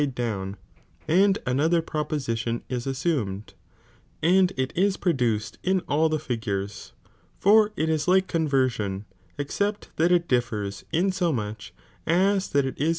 °Bnd' 0.01 0.07
Id 0.07 0.15
down, 0.15 0.57
and 1.07 1.37
another 1.45 1.79
proposition 1.79 2.63
is 2.69 2.87
assumed, 2.87 3.53
and 4.23 4.51
it 4.57 4.73
iHrtinciiDn 4.73 4.93
jg 4.93 4.99
produced 4.99 5.57
in 5.61 5.81
all 5.81 6.09
the 6.09 6.17
figures, 6.17 6.93
for 7.37 7.71
it 7.75 7.87
is 7.87 8.07
like 8.07 8.27
conver 8.27 8.49
iIdd 8.49 8.53
ihr" 8.53 8.69
sion 8.71 9.05
except 9.37 9.89
that 9.97 10.11
it 10.11 10.27
dififers 10.27 10.85
insomuch 10.91 11.71
as 12.07 12.49
that 12.49 12.65
it 12.65 12.79
is 12.81 12.89
•npofiTi. 12.89 12.89